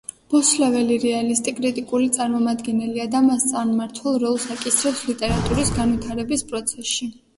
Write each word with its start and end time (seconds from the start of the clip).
ბოსლეველი 0.33 0.95
რეალისტი 1.01 1.51
კრიტიკული 1.59 2.07
წარმომადგენელია 2.15 3.07
და 3.17 3.21
მას 3.27 3.45
წარმმართველ 3.51 4.19
როლს 4.27 4.49
აკისრებს 4.57 5.05
ლიტერატურის 5.11 5.75
განვითარების 5.81 6.49
პროცესში. 6.53 7.13